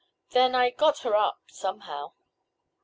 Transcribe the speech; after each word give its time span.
Then 0.31 0.55
I—I 0.55 0.69
got 0.71 0.97
her 1.05 1.15
up—somehow—." 1.15 2.13